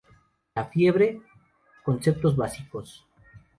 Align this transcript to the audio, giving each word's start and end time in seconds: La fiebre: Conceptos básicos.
La 0.55 0.65
fiebre: 0.65 1.21
Conceptos 1.85 2.35
básicos. 2.35 3.05